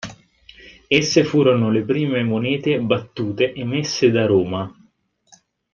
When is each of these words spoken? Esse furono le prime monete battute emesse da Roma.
Esse 0.89 1.23
furono 1.23 1.69
le 1.69 1.83
prime 1.83 2.23
monete 2.23 2.79
battute 2.79 3.53
emesse 3.53 4.09
da 4.09 4.25
Roma. 4.25 4.75